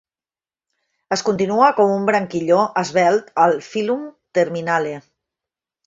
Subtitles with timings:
[1.15, 4.05] Es continua com un branquilló esvelt al filum
[4.41, 5.01] terminale.